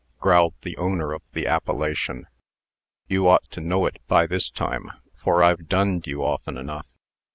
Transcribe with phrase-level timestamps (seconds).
[0.19, 2.25] growled the owner of the appellation,
[3.07, 6.87] "You ought to know it by this time; for I've dunned you often enough."